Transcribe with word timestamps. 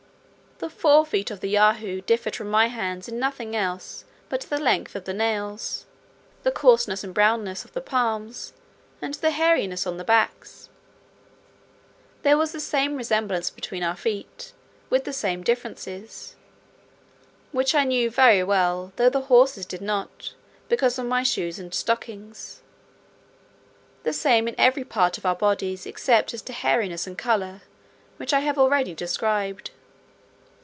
The 0.57 0.69
forefeet 0.69 1.31
of 1.31 1.39
the 1.39 1.49
Yahoo 1.49 2.01
differed 2.01 2.35
from 2.35 2.51
my 2.51 2.67
hands 2.67 3.07
in 3.07 3.17
nothing 3.17 3.55
else 3.55 4.05
but 4.29 4.41
the 4.41 4.59
length 4.59 4.95
of 4.95 5.05
the 5.05 5.13
nails, 5.13 5.87
the 6.43 6.51
coarseness 6.51 7.03
and 7.03 7.15
brownness 7.15 7.65
of 7.65 7.73
the 7.73 7.81
palms, 7.81 8.53
and 9.01 9.15
the 9.15 9.31
hairiness 9.31 9.87
on 9.87 9.97
the 9.97 10.03
backs. 10.03 10.69
There 12.21 12.37
was 12.37 12.51
the 12.51 12.59
same 12.59 12.95
resemblance 12.95 13.49
between 13.49 13.81
our 13.81 13.95
feet, 13.95 14.53
with 14.91 15.03
the 15.03 15.13
same 15.13 15.41
differences; 15.41 16.35
which 17.51 17.73
I 17.73 17.83
knew 17.83 18.11
very 18.11 18.43
well, 18.43 18.93
though 18.97 19.09
the 19.09 19.21
horses 19.21 19.65
did 19.65 19.81
not, 19.81 20.35
because 20.69 20.99
of 20.99 21.07
my 21.07 21.23
shoes 21.23 21.57
and 21.57 21.73
stockings; 21.73 22.61
the 24.03 24.13
same 24.13 24.47
in 24.47 24.53
every 24.59 24.83
part 24.85 25.17
of 25.17 25.25
our 25.25 25.35
bodies 25.35 25.87
except 25.87 26.35
as 26.35 26.41
to 26.43 26.53
hairiness 26.53 27.07
and 27.07 27.17
colour, 27.17 27.63
which 28.17 28.31
I 28.31 28.41
have 28.41 28.59
already 28.59 28.93
described. 28.93 29.71